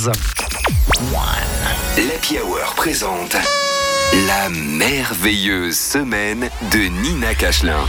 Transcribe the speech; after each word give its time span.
Buzz. 0.00 0.10
L'Happy 1.98 2.38
Hour 2.38 2.74
présente 2.74 3.36
la 4.26 4.48
merveilleuse 4.48 5.76
semaine 5.76 6.48
de 6.72 6.78
Nina 6.78 7.34
Cachelin. 7.34 7.80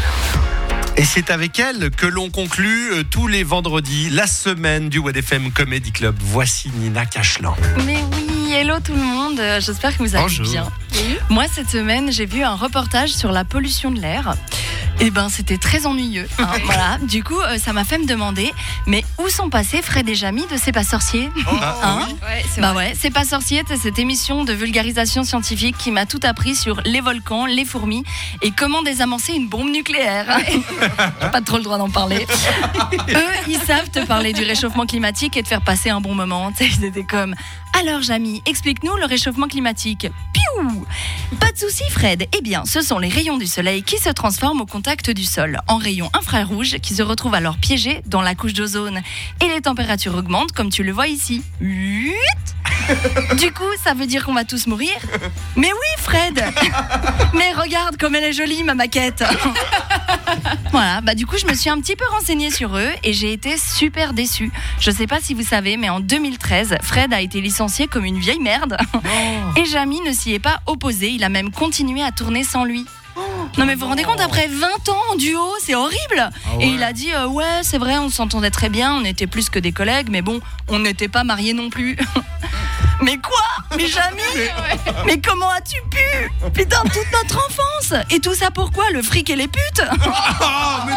Et 0.97 1.05
c'est 1.05 1.29
avec 1.29 1.59
elle 1.59 1.89
que 1.91 2.05
l'on 2.05 2.29
conclut 2.29 2.91
euh, 2.93 3.03
tous 3.09 3.27
les 3.27 3.43
vendredis 3.43 4.09
la 4.09 4.27
semaine 4.27 4.89
du 4.89 4.99
WFM 4.99 5.51
Comedy 5.51 5.91
Club. 5.91 6.15
Voici 6.19 6.69
Nina 6.79 7.05
Cachelin. 7.05 7.53
Mais 7.85 7.97
oui, 8.13 8.53
hello 8.53 8.75
tout 8.83 8.93
le 8.93 9.03
monde, 9.03 9.39
euh, 9.39 9.61
j'espère 9.61 9.97
que 9.97 10.03
vous 10.03 10.15
allez 10.15 10.23
Bonjour. 10.23 10.45
bien. 10.45 10.67
Moi 11.29 11.45
cette 11.53 11.69
semaine 11.69 12.11
j'ai 12.11 12.25
vu 12.25 12.43
un 12.43 12.55
reportage 12.55 13.11
sur 13.11 13.31
la 13.31 13.45
pollution 13.45 13.89
de 13.91 14.01
l'air. 14.01 14.35
Et 15.01 15.09
ben 15.09 15.29
c'était 15.29 15.57
très 15.57 15.85
ennuyeux. 15.87 16.27
hein, 16.37 16.47
voilà. 16.65 16.97
Du 17.01 17.23
coup 17.23 17.39
euh, 17.39 17.57
ça 17.57 17.73
m'a 17.73 17.83
fait 17.83 17.97
me 17.97 18.05
demander, 18.05 18.51
mais 18.85 19.03
où 19.19 19.27
sont 19.29 19.49
passés 19.49 19.81
Fred 19.81 20.07
et 20.07 20.13
Jamy 20.15 20.43
de 20.43 20.57
C'est 20.57 20.71
pas 20.71 20.83
sorcier 20.83 21.29
Ah, 21.47 21.75
Hein 21.83 22.05
oui. 22.07 22.13
Ouais, 22.21 22.45
c'est 22.53 22.61
Bah 22.61 22.73
vrai. 22.73 22.89
ouais, 22.89 22.93
C'est 22.99 23.09
pas 23.09 23.25
sorcier, 23.25 23.63
c'est 23.67 23.77
cette 23.77 23.97
émission 23.97 24.43
de 24.43 24.53
vulgarisation 24.53 25.23
scientifique 25.23 25.75
qui 25.77 25.89
m'a 25.91 26.05
tout 26.05 26.19
appris 26.23 26.55
sur 26.55 26.81
les 26.85 27.01
volcans, 27.01 27.45
les 27.47 27.65
fourmis 27.65 28.03
et 28.43 28.51
comment 28.51 28.83
désamorcer 28.83 29.33
une 29.33 29.47
bombe 29.49 29.69
nucléaire. 29.71 30.25
J'ai 30.47 31.29
pas 31.31 31.41
trop 31.41 31.57
le 31.57 31.63
droit 31.63 31.77
d'en 31.79 31.89
parler. 31.89 32.25
Eux, 33.09 33.33
ils 33.47 33.59
savent 33.59 33.89
te 33.89 34.05
parler 34.05 34.33
du 34.33 34.43
réchauffement 34.43 34.85
climatique 34.85 35.35
et 35.35 35.43
te 35.43 35.47
faire 35.47 35.61
passer 35.63 35.89
un 35.89 35.99
bon 36.01 36.13
moment. 36.13 36.51
Tu 36.51 36.57
sais, 36.69 36.69
ils 36.77 36.85
étaient 36.85 37.03
comme 37.03 37.33
Alors, 37.79 38.01
Jamy, 38.01 38.41
explique-nous 38.45 38.95
le 38.97 39.05
réchauffement 39.05 39.47
climatique. 39.47 40.07
Piou 40.33 40.85
Pas 41.39 41.51
de 41.51 41.57
souci, 41.57 41.83
Fred. 41.89 42.27
Eh 42.37 42.41
bien, 42.41 42.63
ce 42.65 42.81
sont 42.81 42.99
les 42.99 43.09
rayons 43.09 43.37
du 43.37 43.47
soleil 43.47 43.81
qui 43.83 43.97
se 43.97 44.09
transforment 44.09 44.61
au 44.61 44.65
contact 44.65 44.90
du 44.91 45.23
sol 45.23 45.61
en 45.67 45.77
rayons 45.77 46.09
infrarouges 46.13 46.77
qui 46.79 46.93
se 46.93 47.01
retrouvent 47.01 47.33
alors 47.33 47.57
piégés 47.57 48.01
dans 48.07 48.21
la 48.21 48.35
couche 48.35 48.53
d'ozone. 48.53 49.01
Et 49.41 49.47
les 49.47 49.61
températures 49.61 50.15
augmentent 50.15 50.51
comme 50.51 50.69
tu 50.69 50.83
le 50.83 50.91
vois 50.91 51.07
ici. 51.07 51.43
Du 53.37 53.53
coup, 53.53 53.63
ça 53.81 53.93
veut 53.93 54.05
dire 54.05 54.25
qu'on 54.25 54.33
va 54.33 54.43
tous 54.43 54.67
mourir 54.67 54.91
Mais 55.55 55.71
oui, 55.71 55.87
Fred 55.97 56.43
Mais 57.33 57.53
regarde 57.53 57.95
comme 57.95 58.15
elle 58.15 58.25
est 58.25 58.33
jolie, 58.33 58.63
ma 58.63 58.73
maquette 58.73 59.23
Voilà, 60.71 60.99
bah 61.01 61.15
du 61.15 61.25
coup, 61.25 61.37
je 61.37 61.45
me 61.45 61.53
suis 61.53 61.69
un 61.69 61.79
petit 61.79 61.95
peu 61.95 62.05
renseignée 62.11 62.49
sur 62.49 62.75
eux 62.75 62.89
et 63.03 63.13
j'ai 63.13 63.31
été 63.31 63.57
super 63.57 64.13
déçue. 64.13 64.51
Je 64.79 64.91
sais 64.91 65.07
pas 65.07 65.19
si 65.21 65.33
vous 65.33 65.43
savez, 65.43 65.77
mais 65.77 65.89
en 65.89 65.99
2013, 65.99 66.77
Fred 66.81 67.13
a 67.13 67.21
été 67.21 67.39
licencié 67.39 67.87
comme 67.87 68.03
une 68.05 68.19
vieille 68.19 68.39
merde. 68.39 68.77
Et 69.55 69.65
Jamy 69.65 70.01
ne 70.01 70.11
s'y 70.11 70.33
est 70.33 70.39
pas 70.39 70.59
opposé, 70.65 71.09
il 71.09 71.23
a 71.23 71.29
même 71.29 71.51
continué 71.51 72.03
à 72.03 72.11
tourner 72.11 72.43
sans 72.43 72.65
lui. 72.65 72.85
Non 73.57 73.65
mais 73.65 73.75
vous 73.75 73.81
vous 73.81 73.87
rendez 73.87 74.03
compte, 74.03 74.21
après 74.21 74.47
20 74.47 74.89
ans 74.89 75.01
en 75.11 75.15
duo, 75.15 75.41
c'est 75.61 75.75
horrible. 75.75 76.29
Et 76.59 76.67
il 76.67 76.83
a 76.83 76.93
dit, 76.93 77.11
euh, 77.13 77.27
ouais, 77.27 77.61
c'est 77.63 77.77
vrai, 77.77 77.97
on 77.97 78.09
s'entendait 78.09 78.49
très 78.49 78.69
bien, 78.69 78.93
on 78.95 79.03
était 79.03 79.27
plus 79.27 79.49
que 79.49 79.59
des 79.59 79.71
collègues, 79.71 80.07
mais 80.09 80.21
bon, 80.21 80.39
on 80.69 80.79
n'était 80.79 81.09
pas 81.09 81.23
mariés 81.23 81.53
non 81.53 81.69
plus. 81.69 81.97
mais 83.01 83.17
quoi? 83.17 83.41
Mais 83.77 83.87
Jamy 83.87 84.21
Mais 85.05 85.19
comment 85.19 85.49
as-tu 85.49 85.81
pu? 85.89 86.49
Putain, 86.53 86.81
toute 86.83 87.11
notre 87.11 87.45
enfance. 87.45 87.93
Et 88.09 88.19
tout 88.19 88.33
ça 88.33 88.51
pourquoi? 88.51 88.89
Le 88.91 89.01
fric 89.01 89.29
et 89.29 89.35
les 89.35 89.47
putes. 89.47 89.83
Ah, 90.41 90.83
mais 90.87 90.93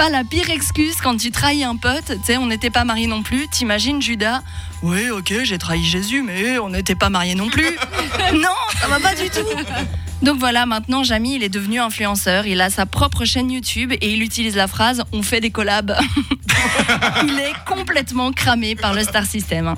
pas 0.00 0.08
la 0.08 0.24
pire 0.24 0.48
excuse 0.48 0.96
quand 1.02 1.18
tu 1.18 1.30
trahis 1.30 1.62
un 1.62 1.76
pote 1.76 2.06
Tu 2.06 2.24
sais, 2.24 2.36
on 2.38 2.46
n'était 2.46 2.70
pas 2.70 2.84
mariés 2.84 3.06
non 3.06 3.22
plus. 3.22 3.48
T'imagines 3.48 4.00
Judas? 4.00 4.40
Oui, 4.80 5.10
ok, 5.10 5.42
j'ai 5.42 5.58
trahi 5.58 5.84
Jésus, 5.84 6.22
mais 6.22 6.58
on 6.58 6.70
n'était 6.70 6.94
pas 6.94 7.10
mariés 7.10 7.34
non 7.34 7.50
plus. 7.50 7.76
non, 8.32 8.48
ça 8.80 8.88
va 8.88 8.98
pas 8.98 9.14
du 9.14 9.28
tout. 9.28 9.44
Donc 10.22 10.38
voilà, 10.38 10.66
maintenant 10.66 11.02
Jamy, 11.02 11.36
il 11.36 11.42
est 11.42 11.48
devenu 11.48 11.80
influenceur. 11.80 12.46
Il 12.46 12.60
a 12.60 12.68
sa 12.70 12.86
propre 12.86 13.24
chaîne 13.24 13.50
YouTube 13.50 13.92
et 13.92 14.12
il 14.12 14.22
utilise 14.22 14.56
la 14.56 14.66
phrase 14.66 15.02
"On 15.12 15.22
fait 15.22 15.40
des 15.40 15.50
collabs". 15.50 15.96
il 17.24 17.38
est 17.38 17.54
complètement 17.66 18.32
cramé 18.32 18.74
par 18.74 18.92
le 18.92 19.02
Star 19.02 19.24
System. 19.24 19.74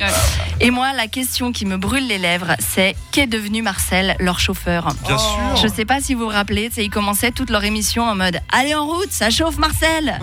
Et 0.61 0.71
moi, 0.71 0.93
la 0.95 1.07
question 1.07 1.53
qui 1.53 1.65
me 1.65 1.77
brûle 1.77 2.07
les 2.07 2.19
lèvres, 2.19 2.55
c'est 2.59 2.97
qu'est 3.13 3.27
devenu 3.27 3.63
Marcel, 3.63 4.17
leur 4.19 4.41
chauffeur? 4.41 4.89
Bien 5.07 5.19
sûr. 5.19 5.57
je 5.63 5.69
sais 5.69 5.85
pas 5.85 6.01
si 6.01 6.15
vous 6.15 6.23
vous 6.23 6.29
rappelez, 6.29 6.71
ils 6.77 6.91
commençaient 6.91 7.31
toute 7.33 7.51
leur 7.51 7.65
émission 7.65 8.05
en 8.05 8.15
mode 8.15 8.41
Allez 8.51 8.75
en 8.75 8.87
route, 8.87 9.11
ça 9.11 9.31
chauffe 9.31 9.59
Marcel 9.59 10.19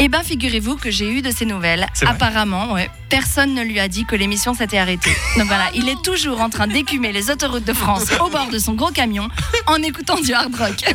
Eh 0.00 0.08
ben 0.08 0.22
figurez-vous 0.22 0.76
que 0.76 0.90
j'ai 0.92 1.10
eu 1.10 1.22
de 1.22 1.30
ces 1.32 1.44
nouvelles. 1.44 1.84
Apparemment, 2.06 2.72
ouais, 2.72 2.88
personne 3.08 3.54
ne 3.54 3.62
lui 3.62 3.80
a 3.80 3.88
dit 3.88 4.04
que 4.04 4.14
l'émission 4.14 4.54
s'était 4.54 4.78
arrêtée. 4.78 5.10
Donc 5.36 5.46
voilà, 5.48 5.70
il 5.74 5.88
est 5.88 6.00
toujours 6.04 6.40
en 6.40 6.50
train 6.50 6.68
d'écumer 6.68 7.10
les 7.12 7.30
autoroutes 7.30 7.64
de 7.64 7.72
France 7.72 8.04
au 8.20 8.28
bord 8.28 8.48
de 8.48 8.58
son 8.60 8.74
gros 8.74 8.90
camion 8.92 9.28
en 9.66 9.82
écoutant 9.82 10.20
du 10.20 10.32
hard 10.32 10.54
rock. 10.54 10.84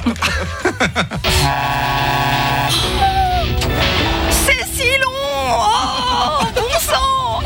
C'est 4.30 4.66
si 4.74 4.98
long! 5.02 5.12
Oh, 5.50 6.46
bon 6.56 6.80
sang! 6.80 7.42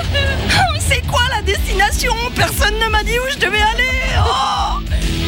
C'est 0.79 1.05
quoi 1.07 1.23
la 1.35 1.41
destination? 1.41 2.13
Personne 2.35 2.77
ne 2.79 2.87
m'a 2.89 3.03
dit 3.03 3.17
où 3.17 3.31
je 3.33 3.39
devais 3.39 3.61
aller. 3.61 3.89
Oh 4.19 4.79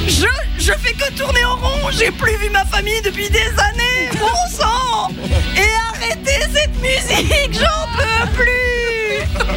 je, 0.08 0.28
je 0.60 0.74
fais 0.74 0.94
que 0.94 1.12
tourner 1.14 1.44
en 1.46 1.56
rond. 1.56 1.90
J'ai 1.92 2.12
plus 2.12 2.36
vu 2.38 2.50
ma 2.52 2.66
famille 2.66 3.02
depuis 3.04 3.30
des 3.30 3.50
années 3.58 3.99
J'en 7.52 7.88
peux 7.97 8.31
plus 8.34 9.50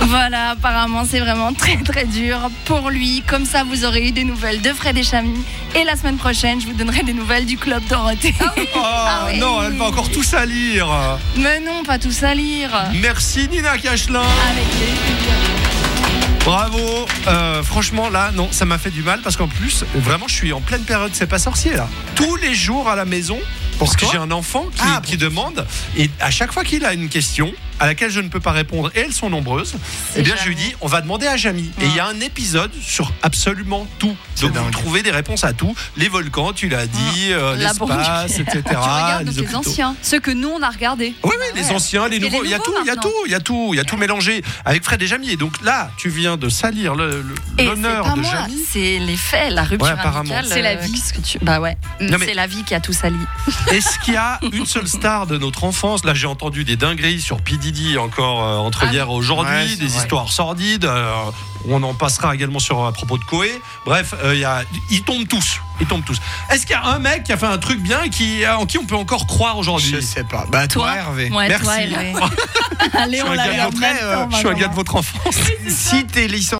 Voilà, 0.08 0.50
apparemment 0.50 1.04
c'est 1.08 1.20
vraiment 1.20 1.52
très 1.52 1.76
très 1.76 2.04
dur 2.04 2.38
pour 2.64 2.90
lui. 2.90 3.22
Comme 3.26 3.44
ça, 3.44 3.62
vous 3.64 3.84
aurez 3.84 4.08
eu 4.08 4.12
des 4.12 4.24
nouvelles 4.24 4.60
de 4.60 4.70
Fred 4.72 4.96
et 4.98 5.02
Chamy. 5.02 5.44
Et 5.76 5.84
la 5.84 5.94
semaine 5.96 6.16
prochaine, 6.16 6.60
je 6.60 6.66
vous 6.66 6.72
donnerai 6.72 7.02
des 7.02 7.12
nouvelles 7.12 7.46
du 7.46 7.56
Club 7.56 7.82
Dorothée. 7.88 8.34
Oh, 8.74 8.80
oui. 9.26 9.38
non, 9.38 9.62
elle 9.62 9.74
va 9.74 9.84
encore 9.84 10.10
tout 10.10 10.22
salir. 10.22 10.88
Mais 11.36 11.60
non, 11.60 11.82
pas 11.84 11.98
tout 11.98 12.12
à 12.22 12.34
lire. 12.34 12.70
Merci 13.00 13.48
Nina 13.48 13.78
Cachelin. 13.78 14.20
Avec. 14.20 14.66
Bravo. 16.44 17.06
Euh, 17.28 17.62
franchement, 17.62 18.08
là, 18.08 18.30
non, 18.34 18.48
ça 18.50 18.64
m'a 18.64 18.78
fait 18.78 18.90
du 18.90 19.02
mal 19.02 19.20
parce 19.22 19.36
qu'en 19.36 19.46
plus, 19.46 19.84
vraiment, 19.94 20.26
je 20.26 20.34
suis 20.34 20.52
en 20.52 20.60
pleine 20.60 20.82
période, 20.82 21.10
c'est 21.12 21.26
pas 21.26 21.38
sorcier 21.38 21.74
là. 21.74 21.88
Tous 22.16 22.36
les 22.36 22.54
jours 22.54 22.88
à 22.88 22.96
la 22.96 23.04
maison. 23.04 23.38
Parce 23.80 23.96
que 23.96 24.06
j'ai 24.12 24.18
un 24.18 24.30
enfant 24.30 24.66
qui, 24.74 24.80
Ah, 24.82 25.00
qui 25.04 25.16
demande, 25.16 25.66
et 25.96 26.10
à 26.20 26.30
chaque 26.30 26.52
fois 26.52 26.64
qu'il 26.64 26.84
a 26.84 26.92
une 26.92 27.08
question 27.08 27.52
à 27.80 27.86
laquelle 27.86 28.10
je 28.10 28.20
ne 28.20 28.28
peux 28.28 28.38
pas 28.40 28.52
répondre, 28.52 28.90
et 28.94 29.00
elles 29.00 29.12
sont 29.12 29.28
nombreuses, 29.30 29.74
eh 30.14 30.22
bien 30.22 30.34
je 30.40 30.46
lui 30.48 30.54
dis, 30.54 30.74
on 30.80 30.86
va 30.86 31.00
demander 31.00 31.26
à 31.26 31.36
Jamy. 31.36 31.70
Et 31.80 31.86
il 31.86 31.94
y 31.96 31.98
a 32.00 32.06
un 32.06 32.20
épisode 32.20 32.70
sur 32.80 33.12
absolument 33.22 33.86
tout. 33.98 34.14
Donc 34.40 34.50
vous 34.50 34.50
dingue. 34.50 34.70
trouvez 34.70 35.02
des 35.02 35.10
réponses 35.10 35.44
à 35.44 35.52
tout. 35.52 35.74
Les 35.96 36.08
volcans, 36.08 36.52
tu 36.52 36.68
l'as 36.68 36.86
dit, 36.86 37.28
euh, 37.32 37.56
La 37.56 37.72
bombe 37.74 37.88
l'espace, 37.90 38.38
etc. 38.38 38.60
Tu 38.70 38.76
regardes 38.76 39.24
donc 39.24 39.34
les 39.34 39.40
hôpitaux. 39.42 39.58
anciens, 39.58 39.96
ceux 40.02 40.20
que 40.20 40.30
nous 40.30 40.48
on 40.50 40.62
a 40.62 40.70
regardés. 40.70 41.14
Oui, 41.24 41.32
oui, 41.38 41.46
les 41.60 41.70
anciens, 41.70 42.06
les 42.08 42.16
Il 42.18 42.22
y 42.22 42.26
a 42.26 42.30
nouveaux, 42.30 42.42
les 42.42 42.48
il 42.48 42.52
y 42.52 42.54
a 42.54 42.58
tout, 42.60 42.74
il 42.82 42.86
y 42.86 42.90
a 42.90 42.96
tout, 42.96 43.10
il 43.26 43.32
y 43.32 43.34
a 43.34 43.40
tout, 43.40 43.70
il 43.72 43.76
y 43.76 43.80
a 43.80 43.84
tout 43.84 43.96
mélangé 43.96 44.42
avec 44.64 44.84
Fred 44.84 45.00
et 45.02 45.06
Jamy. 45.06 45.30
Et 45.30 45.36
donc 45.36 45.54
là, 45.62 45.90
tu 45.96 46.08
viens 46.10 46.36
de 46.36 46.48
salir 46.48 46.94
l'honneur 46.94 48.14
de 48.16 48.22
Jamy. 48.22 48.56
c'est 48.68 48.98
les 48.98 49.16
faits, 49.16 49.52
la 49.52 49.62
rupture 49.62 49.86
Ouais, 49.86 49.92
apparemment. 49.92 50.20
amicale, 50.34 50.46
C'est 50.48 50.62
la 50.62 50.70
euh, 50.72 50.76
vie. 50.76 50.92
qu'est-ce 50.92 51.12
que 51.14 51.20
tu... 51.20 51.38
Bah 51.42 51.60
ouais, 51.60 51.76
c'est 51.98 52.34
la 52.34 52.46
vie 52.46 52.62
qui 52.64 52.74
a 52.74 52.80
tout 52.80 52.92
sali. 52.92 53.16
Est-ce 53.70 53.98
qu'il 54.00 54.14
y 54.14 54.18
a 54.18 54.38
une 54.52 54.66
seule 54.66 54.86
star 54.88 55.26
de 55.26 55.38
notre 55.38 55.64
enfance? 55.64 56.04
Là, 56.04 56.14
j'ai 56.14 56.26
entendu 56.26 56.64
des 56.64 56.76
dingueries 56.76 57.20
sur 57.20 57.40
P. 57.40 57.56
Diddy 57.70 57.98
encore 57.98 58.44
euh, 58.44 58.56
entre 58.58 58.84
Ah 58.88 58.92
hier 58.92 59.06
et 59.06 59.10
aujourd'hui, 59.10 59.52
Ouais, 59.52 59.76
des 59.76 59.86
vrai. 59.86 59.98
histoires 59.98 60.30
sordides. 60.30 60.84
euh, 60.84 61.12
on 61.68 61.82
en 61.82 61.92
passera 61.92 62.34
également 62.34 62.58
sur 62.58 62.86
à 62.86 62.92
propos 62.92 63.18
de 63.18 63.24
Koé. 63.24 63.60
Bref, 63.84 64.14
euh, 64.24 64.34
il 64.34 64.40
y 64.40 64.44
a, 64.44 64.62
ils 64.90 65.02
tombent 65.02 65.28
tous. 65.28 65.60
Ils 65.80 65.86
tombent 65.86 66.04
tous. 66.04 66.18
Est-ce 66.50 66.62
qu'il 66.66 66.70
y 66.74 66.78
a 66.78 66.84
un 66.84 66.98
mec 66.98 67.24
qui 67.24 67.32
a 67.32 67.36
fait 67.36 67.46
un 67.46 67.58
truc 67.58 67.80
bien 67.80 68.08
qui, 68.08 68.46
en 68.46 68.64
qui 68.66 68.78
on 68.78 68.84
peut 68.86 68.96
encore 68.96 69.26
croire 69.26 69.58
aujourd'hui? 69.58 69.90
Je 69.94 70.00
sais 70.00 70.24
pas. 70.24 70.46
Bah, 70.50 70.66
toi, 70.68 70.84
Toi 70.92 70.96
Hervé. 70.96 71.30
Ouais, 71.30 71.48
Merci. 71.48 71.64
toi, 71.64 71.80
Hervé. 71.80 72.12
Allez, 72.94 73.18
Je 73.18 73.22
suis 73.22 73.28
on 73.28 73.32
un 73.32 73.34
l'a 73.34 73.44
gars 73.48 73.68
de 74.68 74.72
euh, 74.72 74.74
votre 74.74 74.96
enfance. 74.96 75.34
Si 75.68 76.06
t'es 76.06 76.26
licencié 76.28 76.48